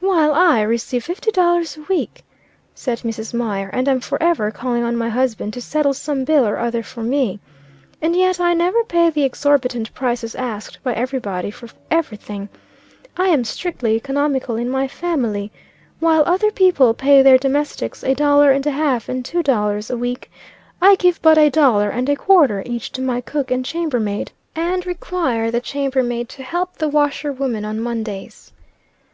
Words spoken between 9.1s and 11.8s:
exorbitant prices asked by everybody for